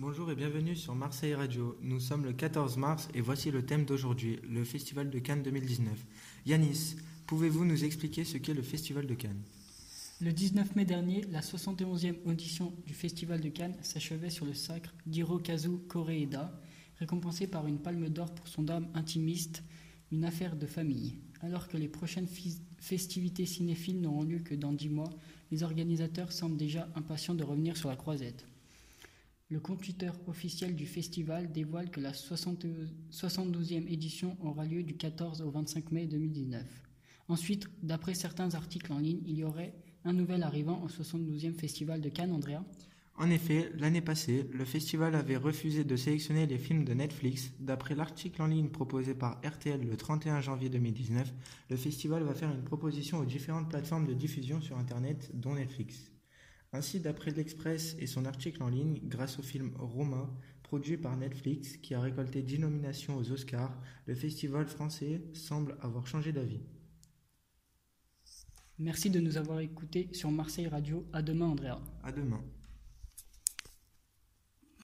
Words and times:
Bonjour 0.00 0.30
et 0.30 0.34
bienvenue 0.34 0.76
sur 0.76 0.94
Marseille 0.94 1.34
Radio. 1.34 1.76
Nous 1.82 2.00
sommes 2.00 2.24
le 2.24 2.32
14 2.32 2.78
mars 2.78 3.10
et 3.12 3.20
voici 3.20 3.50
le 3.50 3.66
thème 3.66 3.84
d'aujourd'hui, 3.84 4.38
le 4.48 4.64
Festival 4.64 5.10
de 5.10 5.18
Cannes 5.18 5.42
2019. 5.42 5.92
Yanis, 6.46 6.96
pouvez-vous 7.26 7.66
nous 7.66 7.84
expliquer 7.84 8.24
ce 8.24 8.38
qu'est 8.38 8.54
le 8.54 8.62
Festival 8.62 9.06
de 9.06 9.12
Cannes? 9.12 9.42
Le 10.22 10.32
19 10.32 10.74
mai 10.74 10.86
dernier, 10.86 11.26
la 11.30 11.42
71e 11.42 12.14
audition 12.24 12.72
du 12.86 12.94
Festival 12.94 13.42
de 13.42 13.50
Cannes 13.50 13.76
s'achevait 13.82 14.30
sur 14.30 14.46
le 14.46 14.54
sacre 14.54 14.94
d'Hirokazu 15.04 15.76
Koreeda, 15.86 16.58
récompensé 16.98 17.46
par 17.46 17.66
une 17.66 17.78
palme 17.78 18.08
d'or 18.08 18.34
pour 18.34 18.48
son 18.48 18.62
drame 18.62 18.88
intimiste, 18.94 19.62
une 20.12 20.24
affaire 20.24 20.56
de 20.56 20.66
famille. 20.66 21.18
Alors 21.42 21.68
que 21.68 21.76
les 21.76 21.88
prochaines 21.88 22.28
festivités 22.78 23.44
cinéphiles 23.44 24.00
n'auront 24.00 24.24
lieu 24.24 24.38
que 24.38 24.54
dans 24.54 24.72
dix 24.72 24.88
mois, 24.88 25.10
les 25.50 25.62
organisateurs 25.62 26.32
semblent 26.32 26.56
déjà 26.56 26.88
impatients 26.94 27.34
de 27.34 27.44
revenir 27.44 27.76
sur 27.76 27.90
la 27.90 27.96
croisette. 27.96 28.46
Le 29.50 29.58
compte 29.58 29.82
Twitter 29.82 30.12
officiel 30.28 30.76
du 30.76 30.86
festival 30.86 31.50
dévoile 31.50 31.90
que 31.90 31.98
la 31.98 32.12
72e 32.12 33.92
édition 33.92 34.36
aura 34.40 34.64
lieu 34.64 34.84
du 34.84 34.96
14 34.96 35.42
au 35.42 35.50
25 35.50 35.90
mai 35.90 36.06
2019. 36.06 36.64
Ensuite, 37.26 37.66
d'après 37.82 38.14
certains 38.14 38.54
articles 38.54 38.92
en 38.92 39.00
ligne, 39.00 39.22
il 39.26 39.36
y 39.36 39.42
aurait 39.42 39.74
un 40.04 40.12
nouvel 40.12 40.44
arrivant 40.44 40.80
au 40.84 40.88
72e 40.88 41.54
festival 41.54 42.00
de 42.00 42.08
Cannes, 42.08 42.30
Andrea. 42.30 42.64
En 43.16 43.28
effet, 43.28 43.72
l'année 43.76 44.00
passée, 44.00 44.48
le 44.52 44.64
festival 44.64 45.16
avait 45.16 45.36
refusé 45.36 45.82
de 45.82 45.96
sélectionner 45.96 46.46
les 46.46 46.56
films 46.56 46.84
de 46.84 46.94
Netflix. 46.94 47.50
D'après 47.58 47.96
l'article 47.96 48.42
en 48.42 48.46
ligne 48.46 48.68
proposé 48.68 49.14
par 49.14 49.40
RTL 49.44 49.84
le 49.84 49.96
31 49.96 50.40
janvier 50.40 50.68
2019, 50.68 51.34
le 51.70 51.76
festival 51.76 52.22
va 52.22 52.34
faire 52.34 52.52
une 52.52 52.62
proposition 52.62 53.18
aux 53.18 53.24
différentes 53.24 53.68
plateformes 53.68 54.06
de 54.06 54.14
diffusion 54.14 54.60
sur 54.60 54.78
Internet, 54.78 55.28
dont 55.34 55.56
Netflix. 55.56 56.12
Ainsi, 56.72 57.00
d'après 57.00 57.32
l'Express 57.32 57.96
et 57.98 58.06
son 58.06 58.24
article 58.24 58.62
en 58.62 58.68
ligne, 58.68 59.00
grâce 59.04 59.38
au 59.38 59.42
film 59.42 59.72
Roma, 59.76 60.30
produit 60.62 60.96
par 60.96 61.16
Netflix, 61.16 61.76
qui 61.76 61.94
a 61.94 62.00
récolté 62.00 62.42
10 62.42 62.60
nominations 62.60 63.16
aux 63.16 63.32
Oscars, 63.32 63.76
le 64.06 64.14
festival 64.14 64.66
français 64.66 65.20
semble 65.32 65.76
avoir 65.80 66.06
changé 66.06 66.32
d'avis. 66.32 66.60
Merci 68.78 69.10
de 69.10 69.20
nous 69.20 69.36
avoir 69.36 69.60
écoutés 69.60 70.08
sur 70.12 70.30
Marseille 70.30 70.68
Radio. 70.68 71.04
À 71.12 71.22
demain, 71.22 71.46
Andrea. 71.46 71.82
À 72.04 72.12
demain. 72.12 72.42